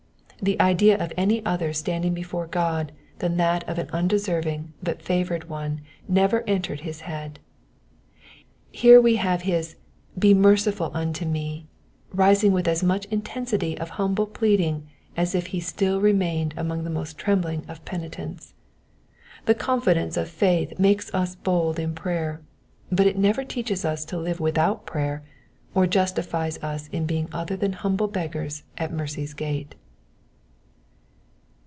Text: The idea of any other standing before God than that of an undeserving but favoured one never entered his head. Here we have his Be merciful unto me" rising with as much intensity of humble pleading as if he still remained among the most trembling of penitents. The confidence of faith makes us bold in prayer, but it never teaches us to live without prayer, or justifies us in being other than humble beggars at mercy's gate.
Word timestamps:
The 0.43 0.59
idea 0.59 0.97
of 0.97 1.13
any 1.15 1.45
other 1.45 1.71
standing 1.71 2.15
before 2.15 2.47
God 2.47 2.93
than 3.19 3.37
that 3.37 3.63
of 3.69 3.77
an 3.77 3.91
undeserving 3.93 4.73
but 4.81 4.99
favoured 4.99 5.47
one 5.47 5.81
never 6.07 6.43
entered 6.47 6.79
his 6.79 7.01
head. 7.01 7.37
Here 8.71 8.99
we 8.99 9.17
have 9.17 9.43
his 9.43 9.75
Be 10.17 10.33
merciful 10.33 10.89
unto 10.95 11.25
me" 11.25 11.67
rising 12.11 12.53
with 12.53 12.67
as 12.67 12.81
much 12.83 13.05
intensity 13.11 13.77
of 13.77 13.91
humble 13.91 14.25
pleading 14.25 14.89
as 15.15 15.35
if 15.35 15.45
he 15.53 15.59
still 15.59 16.01
remained 16.01 16.55
among 16.57 16.85
the 16.85 16.89
most 16.89 17.19
trembling 17.19 17.63
of 17.67 17.85
penitents. 17.85 18.55
The 19.45 19.53
confidence 19.53 20.17
of 20.17 20.27
faith 20.27 20.79
makes 20.79 21.13
us 21.13 21.35
bold 21.35 21.77
in 21.77 21.93
prayer, 21.93 22.41
but 22.91 23.05
it 23.05 23.15
never 23.15 23.43
teaches 23.45 23.85
us 23.85 24.03
to 24.05 24.17
live 24.17 24.39
without 24.39 24.87
prayer, 24.87 25.21
or 25.75 25.85
justifies 25.85 26.57
us 26.63 26.87
in 26.87 27.05
being 27.05 27.29
other 27.31 27.55
than 27.55 27.73
humble 27.73 28.07
beggars 28.07 28.63
at 28.79 28.91
mercy's 28.91 29.35
gate. 29.35 29.75